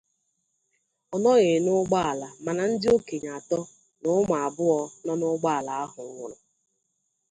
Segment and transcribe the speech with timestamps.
[1.13, 3.59] Ọ nọghị n'ụgbọala mana ndị okenye atọ
[4.01, 6.35] na ụmụ abụọ nọ n'ụgbọala ahụ nwụrụ.